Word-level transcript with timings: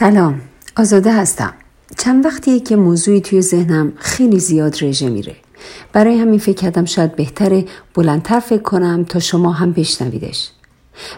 سلام 0.00 0.40
آزاده 0.76 1.12
هستم. 1.12 1.52
چند 1.98 2.26
وقتیه 2.26 2.60
که 2.60 2.76
موضوعی 2.76 3.20
توی 3.20 3.42
ذهنم 3.42 3.92
خیلی 3.96 4.38
زیاد 4.38 4.84
رژه 4.84 5.08
میره. 5.08 5.36
برای 5.92 6.18
همین 6.18 6.38
فکر 6.38 6.56
کردم 6.56 6.84
شاید 6.84 7.16
بهتره 7.16 7.64
بلندتر 7.94 8.40
فکر 8.40 8.62
کنم 8.62 9.04
تا 9.04 9.18
شما 9.18 9.52
هم 9.52 9.72
بشنویدش. 9.72 10.50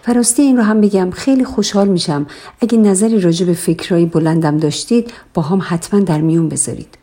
و 0.09 0.13
راستی 0.13 0.43
این 0.43 0.57
رو 0.57 0.63
هم 0.63 0.81
بگم 0.81 1.11
خیلی 1.11 1.45
خوشحال 1.45 1.89
میشم 1.89 2.27
اگه 2.61 2.79
نظری 2.79 3.21
راجع 3.21 3.47
به 3.47 3.53
فکرهای 3.53 4.07
بلندم 4.07 4.57
داشتید 4.57 5.13
با 5.35 5.43
هم 5.43 5.61
حتما 5.63 6.01
در 6.01 6.21
میون 6.21 6.49
بذارید. 6.49 6.99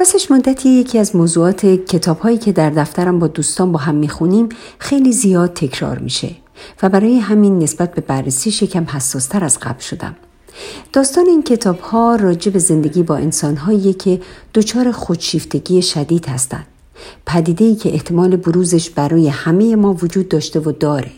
راستش 0.00 0.30
مدتی 0.30 0.68
یکی 0.68 0.98
از 0.98 1.16
موضوعات 1.16 1.66
کتاب 1.66 2.18
هایی 2.18 2.38
که 2.38 2.52
در 2.52 2.70
دفترم 2.70 3.18
با 3.18 3.26
دوستان 3.26 3.72
با 3.72 3.78
هم 3.78 3.94
می‌خونیم 3.94 4.48
خیلی 4.78 5.12
زیاد 5.12 5.52
تکرار 5.52 5.98
میشه. 5.98 6.30
و 6.82 6.88
برای 6.88 7.18
همین 7.18 7.58
نسبت 7.58 7.94
به 7.94 8.00
بررسی 8.00 8.50
شکم 8.50 8.84
حساستر 8.84 9.44
از 9.44 9.58
قبل 9.58 9.80
شدم. 9.80 10.16
داستان 10.92 11.26
این 11.26 11.42
کتاب 11.42 11.80
ها 11.80 12.16
راجع 12.16 12.52
به 12.52 12.58
زندگی 12.58 13.02
با 13.02 13.16
انسان 13.16 13.56
هایی 13.56 13.92
که 13.92 14.20
دچار 14.54 14.92
خودشیفتگی 14.92 15.82
شدید 15.82 16.26
هستند. 16.26 16.66
پدیده 17.26 17.64
ای 17.64 17.74
که 17.74 17.92
احتمال 17.92 18.36
بروزش 18.36 18.90
برای 18.90 19.28
همه 19.28 19.76
ما 19.76 19.96
وجود 20.02 20.28
داشته 20.28 20.60
و 20.60 20.72
داره 20.72 21.10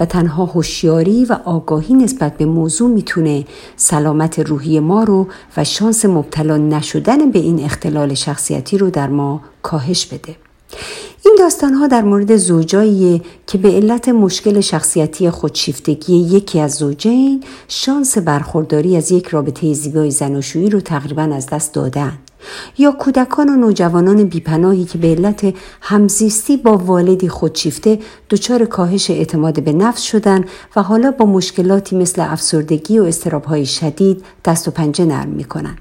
و 0.00 0.04
تنها 0.04 0.44
هوشیاری 0.44 1.24
و 1.24 1.38
آگاهی 1.44 1.94
نسبت 1.94 2.36
به 2.36 2.44
موضوع 2.44 2.90
می‌تونه 2.90 3.44
سلامت 3.76 4.38
روحی 4.38 4.80
ما 4.80 5.04
رو 5.04 5.26
و 5.56 5.64
شانس 5.64 6.04
مبتلا 6.04 6.56
نشدن 6.56 7.30
به 7.30 7.38
این 7.38 7.64
اختلال 7.64 8.14
شخصیتی 8.14 8.78
رو 8.78 8.90
در 8.90 9.08
ما 9.08 9.40
کاهش 9.62 10.06
بده. 10.06 10.36
این 11.26 11.36
داستان 11.38 11.74
ها 11.74 11.86
در 11.86 12.02
مورد 12.02 12.36
زوجایی 12.36 13.22
که 13.46 13.58
به 13.58 13.68
علت 13.68 14.08
مشکل 14.08 14.60
شخصیتی 14.60 15.30
خودشیفتگی 15.30 16.16
یکی 16.16 16.60
از 16.60 16.74
زوجین 16.74 17.44
شانس 17.68 18.18
برخورداری 18.18 18.96
از 18.96 19.12
یک 19.12 19.28
رابطه 19.28 19.72
زیبای 19.72 20.10
زناشویی 20.10 20.70
رو 20.70 20.80
تقریبا 20.80 21.22
از 21.22 21.46
دست 21.46 21.74
دادن 21.74 22.12
یا 22.78 22.92
کودکان 22.92 23.48
و 23.48 23.56
نوجوانان 23.56 24.24
بیپناهی 24.24 24.84
که 24.84 24.98
به 24.98 25.08
علت 25.08 25.54
همزیستی 25.80 26.56
با 26.56 26.76
والدی 26.76 27.28
خودشیفته 27.28 27.98
دچار 28.30 28.64
کاهش 28.64 29.10
اعتماد 29.10 29.62
به 29.62 29.72
نفس 29.72 30.02
شدن 30.02 30.44
و 30.76 30.82
حالا 30.82 31.10
با 31.10 31.26
مشکلاتی 31.26 31.96
مثل 31.96 32.22
افسردگی 32.22 32.98
و 32.98 33.04
استرابهای 33.04 33.66
شدید 33.66 34.24
دست 34.44 34.68
و 34.68 34.70
پنجه 34.70 35.04
نرم 35.04 35.28
می‌کنن. 35.28 35.76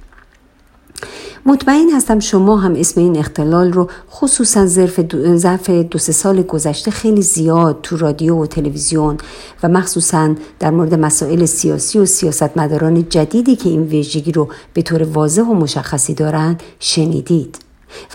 مطمئن 1.48 1.90
هستم 1.90 2.20
شما 2.20 2.58
هم 2.58 2.76
اسم 2.76 3.02
این 3.02 3.18
اختلال 3.18 3.74
رو 3.74 3.90
خصوصا 4.12 4.66
ظرف 4.66 5.00
دو, 5.00 5.38
دو 5.84 5.98
سه 5.98 6.12
سال 6.12 6.42
گذشته 6.42 6.92
خیلی 6.92 7.22
زیاد 7.22 7.80
تو 7.84 7.98
رادیو 7.98 8.36
و 8.36 8.46
تلویزیون 8.46 9.18
و 9.64 9.68
مخصوصا 9.68 10.36
در 10.60 10.72
مورد 10.72 10.94
مسائل 10.94 11.46
سیاسی 11.46 12.00
و 12.00 12.06
سیاستمداران 12.06 13.10
جدیدی 13.10 13.56
که 13.56 13.70
این 13.70 13.84
ویژگی 13.84 14.32
رو 14.32 14.48
به 14.74 14.82
طور 14.82 15.04
واضح 15.04 15.42
و 15.42 15.54
مشخصی 15.54 16.14
دارند 16.14 16.64
شنیدید. 16.80 17.58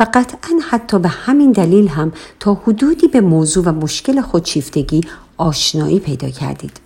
و 0.01 0.07
قطعا 0.15 0.61
حتی 0.71 0.99
به 0.99 1.09
همین 1.09 1.53
دلیل 1.53 1.89
هم 1.89 2.13
تا 2.41 2.55
حدودی 2.55 3.09
به 3.09 3.21
موضوع 3.21 3.65
و 3.65 3.73
مشکل 3.73 4.21
خودشیفتگی 4.21 5.01
آشنایی 5.37 6.01
پیدا 6.01 6.29
کردید. 6.29 6.81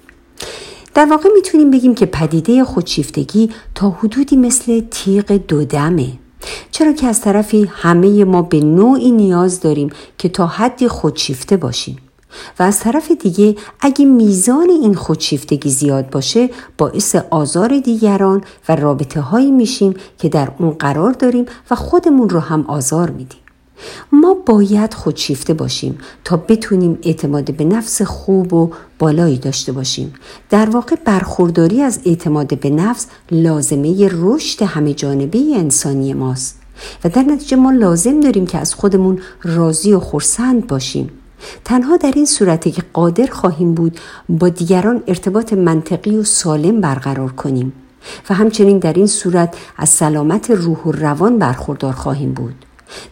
در 0.94 1.06
واقع 1.06 1.28
می‌تونیم 1.34 1.70
بگیم 1.70 1.94
که 1.94 2.06
پدیده 2.06 2.64
خودشیفتگی 2.64 3.50
تا 3.74 3.90
حدودی 3.90 4.36
مثل 4.36 4.80
تیغ 4.90 5.32
دودمه 5.32 6.23
چرا 6.70 6.92
که 6.92 7.06
از 7.06 7.20
طرفی 7.20 7.70
همه 7.72 8.24
ما 8.24 8.42
به 8.42 8.60
نوعی 8.60 9.10
نیاز 9.10 9.60
داریم 9.60 9.90
که 10.18 10.28
تا 10.28 10.46
حدی 10.46 10.88
خودشیفته 10.88 11.56
باشیم؟ 11.56 11.98
و 12.58 12.62
از 12.62 12.80
طرف 12.80 13.10
دیگه 13.10 13.56
اگه 13.80 14.04
میزان 14.04 14.70
این 14.70 14.94
خودشیفتگی 14.94 15.70
زیاد 15.70 16.10
باشه 16.10 16.50
باعث 16.78 17.16
آزار 17.30 17.78
دیگران 17.78 18.44
و 18.68 18.76
رابطه 18.76 19.20
هایی 19.20 19.50
میشیم 19.50 19.94
که 20.18 20.28
در 20.28 20.48
اون 20.58 20.70
قرار 20.70 21.12
داریم 21.12 21.46
و 21.70 21.74
خودمون 21.74 22.28
رو 22.28 22.40
هم 22.40 22.64
آزار 22.68 23.10
میدیم. 23.10 23.43
ما 24.12 24.34
باید 24.46 24.94
خودشیفته 24.94 25.54
باشیم 25.54 25.98
تا 26.24 26.36
بتونیم 26.36 26.98
اعتماد 27.02 27.56
به 27.56 27.64
نفس 27.64 28.02
خوب 28.02 28.52
و 28.52 28.70
بالایی 28.98 29.38
داشته 29.38 29.72
باشیم. 29.72 30.14
در 30.50 30.70
واقع 30.70 30.96
برخورداری 31.04 31.82
از 31.82 32.00
اعتماد 32.06 32.60
به 32.60 32.70
نفس 32.70 33.06
لازمه 33.30 34.08
رشد 34.12 34.62
همه 34.62 34.94
جانبه 34.94 35.38
انسانی 35.56 36.14
ماست. 36.14 36.60
و 37.04 37.08
در 37.08 37.22
نتیجه 37.22 37.56
ما 37.56 37.70
لازم 37.70 38.20
داریم 38.20 38.46
که 38.46 38.58
از 38.58 38.74
خودمون 38.74 39.18
راضی 39.42 39.92
و 39.92 40.00
خورسند 40.00 40.66
باشیم. 40.66 41.10
تنها 41.64 41.96
در 41.96 42.12
این 42.16 42.26
صورتی 42.26 42.70
که 42.70 42.82
قادر 42.92 43.26
خواهیم 43.26 43.74
بود 43.74 44.00
با 44.28 44.48
دیگران 44.48 45.02
ارتباط 45.06 45.52
منطقی 45.52 46.16
و 46.16 46.24
سالم 46.24 46.80
برقرار 46.80 47.32
کنیم. 47.32 47.72
و 48.30 48.34
همچنین 48.34 48.78
در 48.78 48.92
این 48.92 49.06
صورت 49.06 49.56
از 49.76 49.88
سلامت 49.88 50.50
روح 50.50 50.78
و 50.78 50.92
روان 50.92 51.38
برخوردار 51.38 51.92
خواهیم 51.92 52.32
بود. 52.32 52.54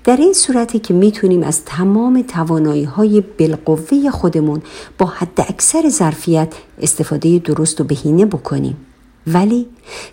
در 0.04 0.16
این 0.16 0.32
صورتی 0.32 0.78
که 0.78 0.94
می‌تونیم 0.94 1.42
از 1.42 1.64
تمام 1.64 2.22
توانایی 2.22 2.84
های 2.84 3.20
بالقوه 3.38 4.10
خودمون 4.10 4.62
با 4.98 5.06
حد 5.06 5.40
اکثر 5.40 5.88
ظرفیت 5.88 6.54
استفاده 6.78 7.38
درست 7.38 7.80
و 7.80 7.84
بهینه 7.84 8.26
بکنیم. 8.26 8.76
ولی 9.26 9.66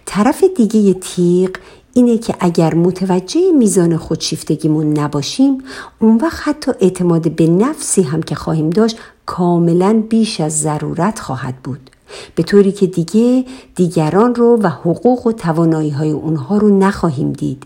طرف 0.05 0.43
دیگه 0.55 0.93
تیغ 0.93 1.49
اینه 1.93 2.17
که 2.17 2.35
اگر 2.39 2.73
متوجه 2.73 3.51
میزان 3.51 3.97
خودشیفتگیمون 3.97 4.99
نباشیم 4.99 5.57
اون 5.99 6.17
وقت 6.17 6.47
حتی 6.47 6.71
اعتماد 6.79 7.31
به 7.31 7.47
نفسی 7.47 8.01
هم 8.01 8.23
که 8.23 8.35
خواهیم 8.35 8.69
داشت 8.69 8.97
کاملا 9.25 10.03
بیش 10.09 10.41
از 10.41 10.61
ضرورت 10.61 11.19
خواهد 11.19 11.55
بود. 11.55 11.89
به 12.35 12.43
طوری 12.43 12.71
که 12.71 12.87
دیگه 12.87 13.45
دیگران 13.75 14.35
رو 14.35 14.59
و 14.61 14.67
حقوق 14.67 15.27
و 15.27 15.31
توانایی 15.31 15.89
های 15.89 16.11
اونها 16.11 16.57
رو 16.57 16.77
نخواهیم 16.77 17.31
دید. 17.31 17.63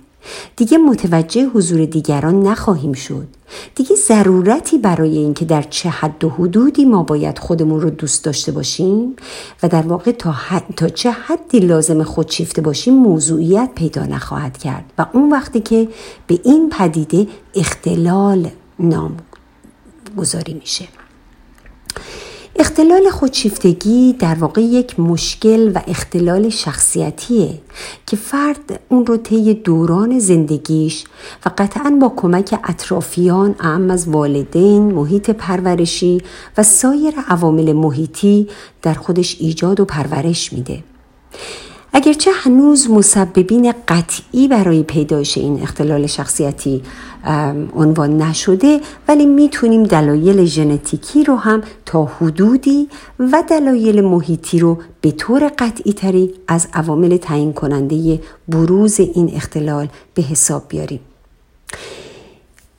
دیگه 0.55 0.77
متوجه 0.77 1.45
حضور 1.45 1.85
دیگران 1.85 2.43
نخواهیم 2.43 2.93
شد. 2.93 3.27
دیگه 3.75 3.95
ضرورتی 3.95 4.77
برای 4.77 5.17
اینکه 5.17 5.45
در 5.45 5.61
چه 5.61 5.89
حد 5.89 6.23
و 6.23 6.29
حدودی 6.29 6.85
ما 6.85 7.03
باید 7.03 7.39
خودمون 7.39 7.81
رو 7.81 7.89
دوست 7.89 8.23
داشته 8.23 8.51
باشیم 8.51 9.15
و 9.63 9.67
در 9.67 9.81
واقع 9.81 10.11
تا, 10.11 10.31
حد، 10.31 10.65
تا 10.77 10.89
چه 10.89 11.11
حدی 11.11 11.59
لازم 11.59 12.03
خودشیفته 12.03 12.61
باشیم 12.61 12.93
موضوعیت 12.93 13.69
پیدا 13.75 14.05
نخواهد 14.05 14.57
کرد. 14.57 14.93
و 14.97 15.05
اون 15.13 15.31
وقتی 15.31 15.59
که 15.59 15.87
به 16.27 16.39
این 16.43 16.69
پدیده 16.69 17.27
اختلال 17.55 18.49
نام 18.79 19.17
گذاری 20.17 20.53
میشه. 20.53 20.87
اختلال 22.55 23.09
خودشیفتگی 23.09 24.15
در 24.19 24.35
واقع 24.35 24.61
یک 24.61 24.99
مشکل 24.99 25.71
و 25.75 25.79
اختلال 25.87 26.49
شخصیتیه 26.49 27.59
که 28.05 28.15
فرد 28.15 28.79
اون 28.89 29.05
رو 29.05 29.17
طی 29.17 29.53
دوران 29.53 30.19
زندگیش 30.19 31.03
و 31.45 31.51
قطعا 31.57 31.97
با 32.01 32.13
کمک 32.15 32.59
اطرافیان 32.63 33.55
اعم 33.59 33.91
از 33.91 34.07
والدین، 34.07 34.83
محیط 34.83 35.29
پرورشی 35.29 36.21
و 36.57 36.63
سایر 36.63 37.13
عوامل 37.27 37.73
محیطی 37.73 38.47
در 38.81 38.93
خودش 38.93 39.37
ایجاد 39.39 39.79
و 39.79 39.85
پرورش 39.85 40.53
میده. 40.53 40.83
اگرچه 41.95 42.31
هنوز 42.31 42.89
مسببین 42.89 43.73
قطعی 43.87 44.47
برای 44.47 44.83
پیدایش 44.83 45.37
این 45.37 45.61
اختلال 45.61 46.07
شخصیتی 46.07 46.81
عنوان 47.75 48.21
نشده 48.21 48.81
ولی 49.07 49.25
می‌تونیم 49.25 49.83
دلایل 49.83 50.45
ژنتیکی 50.45 51.23
رو 51.23 51.35
هم 51.35 51.61
تا 51.85 52.05
حدودی 52.05 52.89
و 53.19 53.43
دلایل 53.49 54.01
محیطی 54.01 54.59
رو 54.59 54.77
به 55.01 55.11
طور 55.11 55.51
قطعی 55.59 55.93
تری 55.93 56.33
از 56.47 56.67
عوامل 56.73 57.17
تعیین 57.17 57.53
کننده 57.53 58.19
بروز 58.47 58.99
این 58.99 59.31
اختلال 59.35 59.87
به 60.13 60.21
حساب 60.21 60.63
بیاریم. 60.69 60.99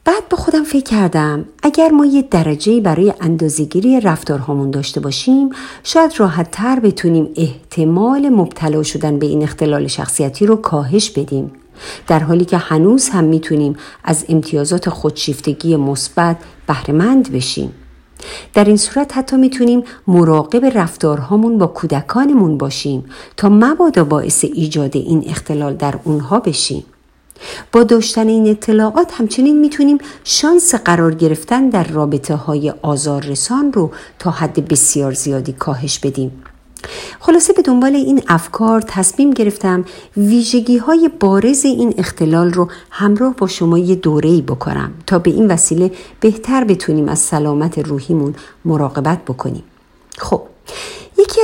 بعد 0.05 0.29
به 0.29 0.37
خودم 0.37 0.65
فکر 0.65 0.83
کردم 0.83 1.45
اگر 1.63 1.89
ما 1.89 2.07
یه 2.07 2.23
درجه 2.23 2.81
برای 2.81 3.15
اندازگیری 3.21 4.01
رفتارهامون 4.01 4.71
داشته 4.71 5.01
باشیم 5.01 5.51
شاید 5.83 6.13
راحت 6.17 6.51
تر 6.51 6.81
بتونیم 6.81 7.29
احتمال 7.37 8.29
مبتلا 8.29 8.83
شدن 8.83 9.19
به 9.19 9.27
این 9.27 9.43
اختلال 9.43 9.87
شخصیتی 9.87 10.47
رو 10.47 10.57
کاهش 10.57 11.11
بدیم. 11.11 11.53
در 12.07 12.19
حالی 12.19 12.45
که 12.45 12.57
هنوز 12.57 13.09
هم 13.09 13.25
می‌تونیم 13.25 13.77
از 14.05 14.25
امتیازات 14.29 14.89
خودشیفتگی 14.89 15.77
مثبت 15.77 16.37
بهرهمند 16.67 17.33
بشیم. 17.33 17.73
در 18.55 18.65
این 18.65 18.77
صورت 18.77 19.17
حتی 19.17 19.37
می‌تونیم 19.37 19.83
مراقب 20.07 20.65
رفتارهامون 20.65 21.59
با 21.59 21.67
کودکانمون 21.67 22.59
باشیم 22.59 23.05
تا 23.37 23.49
مبادا 23.49 24.05
باعث 24.05 24.45
ایجاد 24.45 24.97
این 24.97 25.25
اختلال 25.29 25.75
در 25.75 25.95
اونها 26.05 26.41
بشیم. 26.41 26.85
با 27.73 27.83
داشتن 27.83 28.29
این 28.29 28.47
اطلاعات 28.51 29.13
همچنین 29.13 29.61
می‌تونیم 29.61 29.99
شانس 30.25 30.75
قرار 30.75 31.15
گرفتن 31.15 31.69
در 31.69 31.85
رابطه 31.85 32.35
های 32.35 32.75
آزار 32.83 33.23
رسان 33.23 33.73
رو 33.73 33.91
تا 34.19 34.31
حد 34.31 34.69
بسیار 34.69 35.13
زیادی 35.13 35.53
کاهش 35.53 35.99
بدیم. 35.99 36.43
خلاصه 37.21 37.53
به 37.53 37.63
دنبال 37.63 37.95
این 37.95 38.23
افکار 38.29 38.81
تصمیم 38.81 39.31
گرفتم 39.31 39.85
ویژگی 40.17 40.77
های 40.77 41.11
بارز 41.21 41.65
این 41.65 41.95
اختلال 41.99 42.53
رو 42.53 42.69
همراه 42.91 43.37
با 43.37 43.47
شما 43.47 43.79
یه 43.79 43.95
دوره 43.95 44.41
بکنم 44.41 44.91
تا 45.07 45.19
به 45.19 45.31
این 45.31 45.47
وسیله 45.47 45.93
بهتر 46.21 46.65
بتونیم 46.65 47.09
از 47.09 47.19
سلامت 47.19 47.79
روحیمون 47.79 48.35
مراقبت 48.65 49.25
بکنیم. 49.25 49.63
خب 50.19 50.43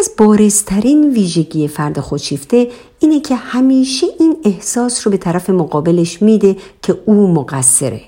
از 0.00 0.10
بارزترین 0.18 1.10
ویژگی 1.10 1.68
فرد 1.68 2.00
خودشیفته 2.00 2.68
اینه 2.98 3.20
که 3.20 3.34
همیشه 3.34 4.06
این 4.18 4.36
احساس 4.44 5.06
رو 5.06 5.10
به 5.10 5.16
طرف 5.16 5.50
مقابلش 5.50 6.22
میده 6.22 6.56
که 6.82 6.98
او 7.06 7.34
مقصره. 7.34 8.00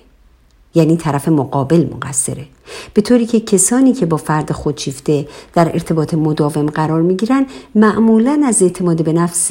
یعنی 0.75 0.97
طرف 0.97 1.29
مقابل 1.29 1.87
مقصره. 1.95 2.47
به 2.95 3.03
طوری 3.03 3.27
که 3.27 3.41
کسانی 3.41 3.93
که 3.93 4.07
با 4.07 4.17
فرد 4.17 4.53
خودشیفته 4.53 5.29
در 5.55 5.69
ارتباط 5.69 6.15
مداوم 6.15 6.67
قرار 6.67 7.03
می‌گیرن 7.03 7.47
معمولا 7.75 8.43
از 8.45 8.63
اعتماد 8.63 9.05
به 9.05 9.13
نفس 9.13 9.51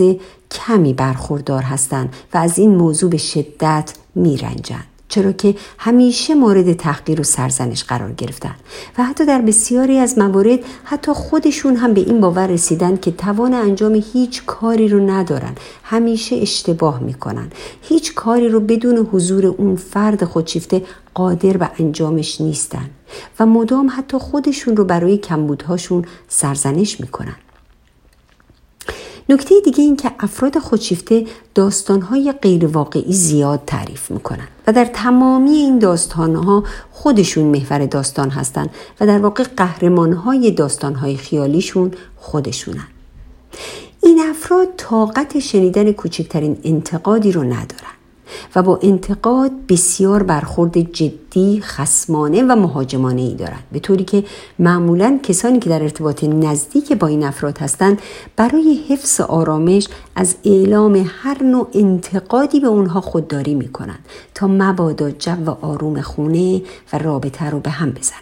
کمی 0.51 0.93
برخوردار 0.93 1.61
هستند 1.61 2.13
و 2.33 2.37
از 2.37 2.59
این 2.59 2.75
موضوع 2.75 3.09
به 3.09 3.17
شدت 3.17 3.93
میرنجند 4.15 4.90
چرا 5.11 5.31
که 5.31 5.55
همیشه 5.77 6.35
مورد 6.35 6.73
تحقیر 6.73 7.21
و 7.21 7.23
سرزنش 7.23 7.83
قرار 7.83 8.11
گرفتن. 8.11 8.55
و 8.97 9.03
حتی 9.03 9.25
در 9.25 9.41
بسیاری 9.41 9.97
از 9.97 10.17
موارد 10.17 10.59
حتی 10.83 11.11
خودشون 11.13 11.75
هم 11.75 11.93
به 11.93 12.01
این 12.01 12.21
باور 12.21 12.47
رسیدن 12.47 12.97
که 12.97 13.11
توان 13.11 13.53
انجام 13.53 14.03
هیچ 14.13 14.45
کاری 14.45 14.87
رو 14.87 15.09
ندارن. 15.09 15.55
همیشه 15.83 16.35
اشتباه 16.35 16.99
می‌کنن. 16.99 17.47
هیچ 17.81 18.13
کاری 18.13 18.49
رو 18.49 18.59
بدون 18.59 18.97
حضور 19.11 19.45
اون 19.45 19.75
فرد 19.75 20.23
خودشیفته 20.23 20.83
قادر 21.13 21.57
به 21.57 21.69
انجامش 21.79 22.41
نیستن. 22.41 22.89
و 23.39 23.45
مدام 23.45 23.91
حتی 23.97 24.17
خودشون 24.17 24.77
رو 24.77 24.83
برای 24.85 25.17
کمبودهاشون 25.17 26.05
سرزنش 26.27 26.99
می‌کنن. 26.99 27.35
نکته 29.29 29.55
دیگه 29.65 29.83
این 29.83 29.95
که 29.95 30.11
افراد 30.19 30.59
خودشیفته 30.59 31.25
داستانهای 31.55 32.33
غیر 32.41 32.67
واقعی 32.67 33.13
زیاد 33.13 33.61
تعریف 33.67 34.11
می‌کنن 34.11 34.47
و 34.67 34.73
در 34.73 34.85
تمامی 34.85 35.51
این 35.51 35.79
داستانها 35.79 36.63
خودشون 36.91 37.43
محور 37.43 37.85
داستان 37.85 38.29
هستن 38.29 38.67
و 38.99 39.07
در 39.07 39.19
واقع 39.19 39.43
قهرمانهای 39.57 40.51
داستانهای 40.51 41.17
خیالیشون 41.17 41.91
خودشونن. 42.17 42.87
این 44.03 44.21
افراد 44.29 44.67
طاقت 44.77 45.39
شنیدن 45.39 45.91
کوچکترین 45.91 46.57
انتقادی 46.63 47.31
رو 47.31 47.43
ندارن. 47.43 48.00
و 48.55 48.63
با 48.63 48.79
انتقاد 48.81 49.51
بسیار 49.69 50.23
برخورد 50.23 50.77
جدی، 50.77 51.61
خسمانه 51.61 52.43
و 52.43 52.55
مهاجمانه 52.55 53.21
ای 53.21 53.35
دارند 53.35 53.63
به 53.71 53.79
طوری 53.79 54.03
که 54.03 54.23
معمولا 54.59 55.19
کسانی 55.23 55.59
که 55.59 55.69
در 55.69 55.81
ارتباط 55.81 56.23
نزدیک 56.23 56.93
با 56.93 57.07
این 57.07 57.23
افراد 57.23 57.57
هستند 57.57 58.01
برای 58.35 58.79
حفظ 58.89 59.21
آرامش 59.21 59.87
از 60.15 60.35
اعلام 60.45 61.09
هر 61.21 61.43
نوع 61.43 61.67
انتقادی 61.73 62.59
به 62.59 62.67
اونها 62.67 63.01
خودداری 63.01 63.55
می 63.55 63.67
کنند 63.67 64.05
تا 64.35 64.47
مبادا 64.47 65.11
جو 65.11 65.49
آروم 65.61 66.01
خونه 66.01 66.61
و 66.93 66.97
رابطه 66.97 67.49
رو 67.49 67.59
به 67.59 67.69
هم 67.69 67.91
بزنند. 67.91 68.21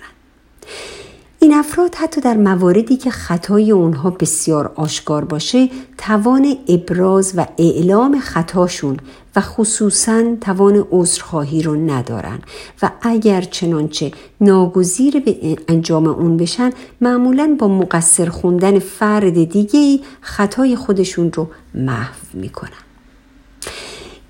این 1.41 1.53
افراد 1.53 1.95
حتی 1.95 2.21
در 2.21 2.37
مواردی 2.37 2.97
که 2.97 3.09
خطای 3.09 3.71
اونها 3.71 4.09
بسیار 4.09 4.71
آشکار 4.75 5.25
باشه 5.25 5.69
توان 5.97 6.57
ابراز 6.67 7.33
و 7.35 7.45
اعلام 7.57 8.19
خطاشون 8.19 8.97
و 9.35 9.41
خصوصا 9.41 10.35
توان 10.41 10.87
عذرخواهی 10.91 11.61
رو 11.61 11.75
ندارن. 11.75 12.39
و 12.81 12.91
اگر 13.01 13.41
چنانچه 13.41 14.11
ناگزیر 14.41 15.19
به 15.19 15.57
انجام 15.67 16.07
اون 16.07 16.37
بشن 16.37 16.71
معمولا 17.01 17.55
با 17.59 17.67
مقصر 17.67 18.29
خوندن 18.29 18.79
فرد 18.79 19.43
دیگه 19.43 19.99
خطای 20.21 20.75
خودشون 20.75 21.31
رو 21.31 21.47
محو 21.75 22.15
می‌کنن. 22.33 22.69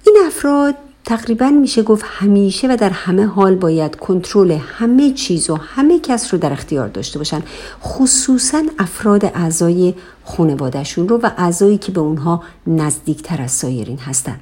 این 0.05 0.17
افراد 0.27 0.75
تقریبا 1.09 1.49
میشه 1.49 1.83
گفت 1.83 2.05
همیشه 2.07 2.67
و 2.67 2.77
در 2.77 2.89
همه 2.89 3.25
حال 3.25 3.55
باید 3.55 3.95
کنترل 3.95 4.51
همه 4.51 5.11
چیز 5.11 5.49
و 5.49 5.55
همه 5.55 5.99
کس 5.99 6.33
رو 6.33 6.39
در 6.39 6.53
اختیار 6.53 6.87
داشته 6.87 7.19
باشن 7.19 7.41
خصوصا 7.83 8.63
افراد 8.79 9.25
اعضای 9.25 9.93
خانوادهشون 10.25 11.09
رو 11.09 11.17
و 11.17 11.29
اعضایی 11.37 11.77
که 11.77 11.91
به 11.91 12.01
اونها 12.01 12.43
نزدیکتر 12.67 13.41
از 13.41 13.51
سایرین 13.51 13.97
هستند 13.97 14.39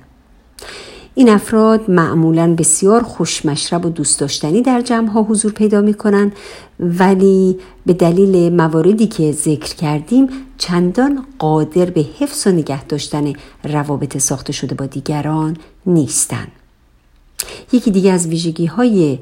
این 1.15 1.29
افراد 1.29 1.91
معمولا 1.91 2.55
بسیار 2.55 3.03
خوشمشرب 3.03 3.85
و 3.85 3.89
دوست 3.89 4.19
داشتنی 4.19 4.61
در 4.61 4.81
جمع 4.81 5.09
ها 5.09 5.21
حضور 5.23 5.51
پیدا 5.51 5.81
می 5.81 5.93
کنند 5.93 6.31
ولی 6.79 7.59
به 7.85 7.93
دلیل 7.93 8.53
مواردی 8.53 9.07
که 9.07 9.31
ذکر 9.31 9.75
کردیم 9.75 10.27
چندان 10.57 11.25
قادر 11.39 11.85
به 11.85 12.05
حفظ 12.19 12.47
و 12.47 12.51
نگه 12.51 12.83
داشتن 12.83 13.33
روابط 13.63 14.17
ساخته 14.17 14.53
شده 14.53 14.75
با 14.75 14.85
دیگران 14.85 15.57
نیستند. 15.85 16.56
یکی 17.71 17.91
دیگه 17.91 18.11
از 18.11 18.27
ویژگی 18.27 18.65
های 18.65 19.19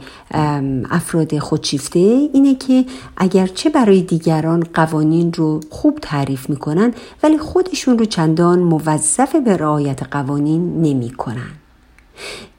افراد 0.92 1.40
خودشیفته 1.40 2.00
اینه 2.34 2.56
که 2.56 2.86
اگرچه 3.18 3.70
برای 3.70 4.02
دیگران 4.02 4.64
قوانین 4.74 5.34
رو 5.34 5.60
خوب 5.70 6.00
تعریف 6.02 6.50
می‌کنن 6.50 6.94
ولی 7.24 7.38
خودشون 7.38 7.98
رو 7.98 8.06
چندان 8.06 8.60
موظف 8.60 9.36
به 9.36 9.58
رعایت 9.58 10.04
قوانین 10.04 10.82
نمی‌کنن. 10.82 11.52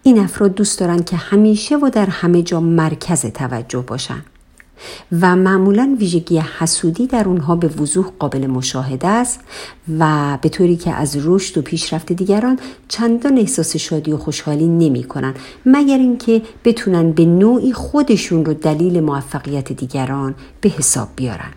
این 0.02 0.18
افراد 0.18 0.54
دوست 0.54 0.80
دارن 0.80 1.02
که 1.02 1.16
همیشه 1.16 1.76
و 1.76 1.90
در 1.92 2.06
همه 2.06 2.42
جا 2.42 2.60
مرکز 2.60 3.26
توجه 3.26 3.80
باشن 3.80 4.22
و 5.20 5.37
معمولا 5.37 5.96
ویژگی 5.99 6.38
حسودی 6.38 7.06
در 7.06 7.28
اونها 7.28 7.56
به 7.56 7.69
وضوح 7.69 8.06
قابل 8.19 8.46
مشاهده 8.46 9.08
است 9.08 9.40
و 9.99 10.38
به 10.43 10.49
طوری 10.49 10.76
که 10.76 10.93
از 10.93 11.19
رشد 11.25 11.58
و 11.58 11.62
پیشرفت 11.62 12.12
دیگران 12.12 12.58
چندان 12.88 13.38
احساس 13.38 13.76
شادی 13.76 14.12
و 14.12 14.17
خوشحالی 14.17 14.69
نمی 14.69 15.05
کنن 15.05 15.34
مگر 15.67 15.99
اینکه 15.99 16.43
بتونن 16.64 17.12
به 17.12 17.25
نوعی 17.25 17.73
خودشون 17.73 18.44
رو 18.44 18.55
دلیل 18.55 19.00
موفقیت 19.00 19.73
دیگران 19.73 20.34
به 20.61 20.69
حساب 20.69 21.08
بیارن. 21.17 21.50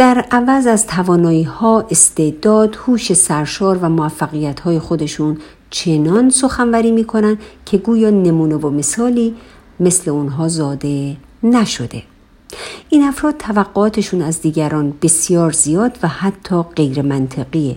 در 0.00 0.24
عوض 0.30 0.66
از 0.66 0.86
توانایی 0.86 1.42
ها 1.42 1.86
استعداد 1.90 2.76
هوش 2.86 3.12
سرشار 3.12 3.78
و 3.82 3.88
موفقیت 3.88 4.60
های 4.60 4.78
خودشون 4.78 5.38
چنان 5.70 6.30
سخنوری 6.30 6.90
می‌کنن 6.90 7.38
که 7.66 7.78
گویا 7.78 8.10
نمونه 8.10 8.56
و 8.56 8.70
مثالی 8.70 9.34
مثل 9.80 10.10
اونها 10.10 10.48
زاده 10.48 11.16
نشده 11.42 12.02
این 12.88 13.02
افراد 13.02 13.36
توقعاتشون 13.36 14.22
از 14.22 14.40
دیگران 14.40 14.94
بسیار 15.02 15.52
زیاد 15.52 15.98
و 16.02 16.08
حتی 16.08 16.62
غیر 16.62 17.02
منطقیه 17.02 17.76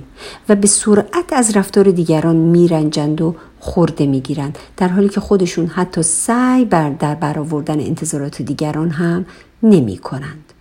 و 0.50 0.56
به 0.56 0.68
سرعت 0.68 1.34
از 1.34 1.58
رفتار 1.58 1.92
دیگران 1.92 2.36
میرنجند 2.36 3.22
و 3.22 3.36
خورده 3.60 4.06
می‌گیرند 4.06 4.58
در 4.78 4.88
حالی 4.88 5.10
که 5.10 5.20
خودشون 5.20 5.68
حتی 5.68 6.04
سعی 6.04 6.66
بر 6.66 6.90
در 6.90 7.16
برآوردن 7.16 7.80
انتظارات 7.80 8.42
دیگران 8.42 8.90
هم 8.90 9.26
نمی 9.64 9.98
کنند. 9.98 10.54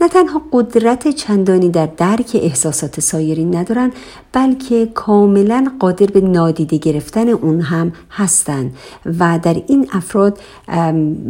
نه 0.00 0.08
تنها 0.08 0.42
قدرت 0.52 1.08
چندانی 1.08 1.68
در 1.68 1.86
درک 1.86 2.30
احساسات 2.34 3.00
سایرین 3.00 3.56
ندارن 3.56 3.92
بلکه 4.32 4.86
کاملا 4.94 5.72
قادر 5.78 6.06
به 6.06 6.20
نادیده 6.20 6.76
گرفتن 6.76 7.28
اون 7.28 7.60
هم 7.60 7.92
هستند. 8.10 8.76
و 9.18 9.38
در 9.42 9.62
این 9.66 9.88
افراد 9.92 10.38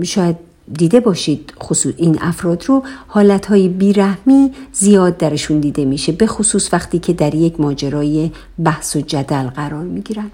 شاید 0.03 0.37
دیده 0.73 1.01
باشید 1.01 1.53
خصوص 1.63 1.95
این 1.97 2.19
افراد 2.21 2.65
رو 2.65 2.83
حالتهای 3.07 3.69
بیرحمی 3.69 4.53
زیاد 4.73 5.17
درشون 5.17 5.61
دیده 5.61 5.85
میشه 5.85 6.13
به 6.13 6.27
خصوص 6.27 6.73
وقتی 6.73 6.99
که 6.99 7.13
در 7.13 7.35
یک 7.35 7.61
ماجرای 7.61 8.31
بحث 8.65 8.97
و 8.97 9.01
جدل 9.01 9.47
قرار 9.47 9.85
می‌گیرن. 9.85 10.31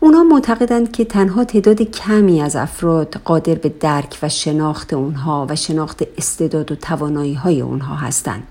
اونا 0.00 0.22
معتقدند 0.22 0.92
که 0.92 1.04
تنها 1.04 1.44
تعداد 1.44 1.82
کمی 1.82 2.42
از 2.42 2.56
افراد 2.56 3.20
قادر 3.24 3.54
به 3.54 3.68
درک 3.68 4.18
و 4.22 4.28
شناخت 4.28 4.92
اونها 4.92 5.46
و 5.50 5.56
شناخت 5.56 6.02
استعداد 6.18 6.72
و 6.72 6.74
توانایی 6.74 7.34
های 7.34 7.60
اونها 7.60 7.94
هستند. 7.94 8.42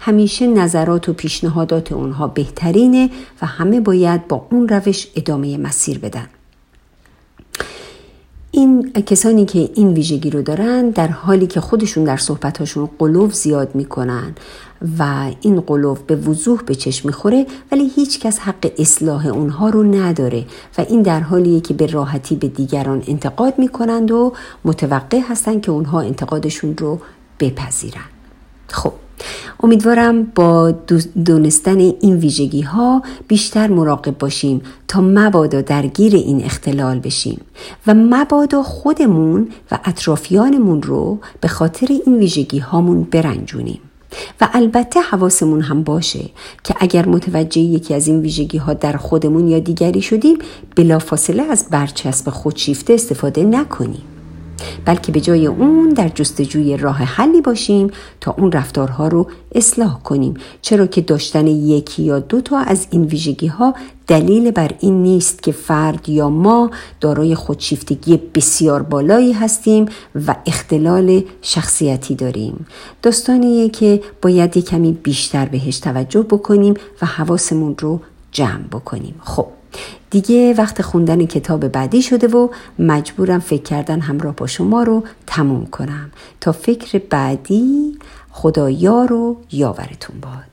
همیشه 0.00 0.46
نظرات 0.46 1.08
و 1.08 1.12
پیشنهادات 1.12 1.92
اونها 1.92 2.28
بهترینه 2.28 3.10
و 3.42 3.46
همه 3.46 3.80
باید 3.80 4.28
با 4.28 4.46
اون 4.50 4.68
روش 4.68 5.08
ادامه 5.16 5.58
مسیر 5.58 5.98
بدن. 5.98 6.28
این 8.54 8.92
کسانی 8.92 9.44
که 9.44 9.70
این 9.74 9.88
ویژگی 9.88 10.30
رو 10.30 10.42
دارن 10.42 10.90
در 10.90 11.08
حالی 11.08 11.46
که 11.46 11.60
خودشون 11.60 12.04
در 12.04 12.16
صحبتاشون 12.16 12.88
قلوف 12.98 13.34
زیاد 13.34 13.74
می‌کنن 13.74 14.34
و 14.98 15.30
این 15.40 15.60
قلوف 15.60 16.00
به 16.00 16.16
وضوح 16.16 16.62
به 16.62 16.74
چشم 16.74 17.08
می‌خوره 17.08 17.46
ولی 17.72 17.90
هیچکس 17.96 18.38
حق 18.38 18.72
اصلاح 18.78 19.26
اونها 19.26 19.68
رو 19.68 19.82
نداره 19.82 20.44
و 20.78 20.84
این 20.88 21.02
در 21.02 21.20
حالیه 21.20 21.60
که 21.60 21.74
به 21.74 21.86
راحتی 21.86 22.36
به 22.36 22.48
دیگران 22.48 23.02
انتقاد 23.06 23.58
می‌کنند 23.58 24.10
و 24.10 24.32
متوقع 24.64 25.20
هستند 25.28 25.62
که 25.62 25.70
اونها 25.70 26.00
انتقادشون 26.00 26.76
رو 26.76 26.98
بپذیرن. 27.40 28.10
خب 28.68 28.92
امیدوارم 29.62 30.22
با 30.22 30.70
دونستن 31.24 31.78
این 31.78 32.16
ویژگی 32.16 32.60
ها 32.62 33.02
بیشتر 33.28 33.66
مراقب 33.66 34.18
باشیم 34.18 34.62
تا 34.88 35.00
مبادا 35.00 35.60
درگیر 35.60 36.14
این 36.14 36.44
اختلال 36.44 36.98
بشیم 36.98 37.40
و 37.86 37.94
مبادا 37.94 38.62
خودمون 38.62 39.48
و 39.72 39.78
اطرافیانمون 39.84 40.82
رو 40.82 41.18
به 41.40 41.48
خاطر 41.48 41.86
این 42.06 42.18
ویژگی 42.18 42.58
هامون 42.58 43.02
برنجونیم. 43.02 43.80
و 44.40 44.48
البته 44.52 45.00
حواسمون 45.00 45.60
هم 45.60 45.82
باشه 45.82 46.24
که 46.64 46.74
اگر 46.78 47.08
متوجه 47.08 47.60
یکی 47.60 47.94
از 47.94 48.08
این 48.08 48.20
ویژگی 48.20 48.58
ها 48.58 48.74
در 48.74 48.96
خودمون 48.96 49.48
یا 49.48 49.58
دیگری 49.58 50.02
شدیم 50.02 50.38
بلافاصله 50.76 51.42
از 51.42 51.66
برچسب 51.70 52.30
خودشیفته 52.30 52.94
استفاده 52.94 53.44
نکنیم. 53.44 54.11
بلکه 54.84 55.12
به 55.12 55.20
جای 55.20 55.46
اون 55.46 55.88
در 55.88 56.08
جستجوی 56.08 56.76
راه 56.76 56.96
حلی 56.96 57.40
باشیم 57.40 57.90
تا 58.20 58.34
اون 58.38 58.52
رفتارها 58.52 59.08
رو 59.08 59.26
اصلاح 59.54 60.02
کنیم. 60.02 60.34
چرا 60.62 60.86
که 60.86 61.00
داشتن 61.00 61.46
یکی 61.46 62.02
یا 62.02 62.18
دو 62.18 62.40
تا 62.40 62.58
از 62.58 62.86
این 62.90 63.02
ویژگی 63.04 63.46
ها 63.46 63.74
دلیل 64.06 64.50
بر 64.50 64.70
این 64.80 65.02
نیست 65.02 65.42
که 65.42 65.52
فرد 65.52 66.08
یا 66.08 66.28
ما 66.28 66.70
دارای 67.00 67.34
خودشیفتگی 67.34 68.20
بسیار 68.34 68.82
بالایی 68.82 69.32
هستیم 69.32 69.86
و 70.26 70.36
اختلال 70.46 71.22
شخصیتی 71.42 72.14
داریم. 72.14 72.66
داستانیه 73.02 73.68
که 73.68 74.02
باید 74.22 74.58
کمی 74.58 74.92
بیشتر 74.92 75.46
بهش 75.46 75.78
توجه 75.78 76.22
بکنیم 76.22 76.74
و 77.02 77.06
حواسمون 77.06 77.74
رو 77.78 78.00
جمع 78.32 78.62
بکنیم. 78.72 79.14
خب 79.20 79.46
دیگه 80.12 80.54
وقت 80.54 80.82
خوندن 80.82 81.26
کتاب 81.26 81.68
بعدی 81.68 82.02
شده 82.02 82.26
و 82.26 82.48
مجبورم 82.78 83.38
فکر 83.38 83.62
کردن 83.62 84.00
همراه 84.00 84.36
با 84.36 84.46
شما 84.46 84.82
رو 84.82 85.04
تموم 85.26 85.66
کنم. 85.66 86.10
تا 86.40 86.52
فکر 86.52 87.02
بعدی 87.10 87.98
خدا 88.30 88.70
یار 88.70 89.12
و 89.12 89.36
یاورتون 89.52 90.20
باد. 90.20 90.51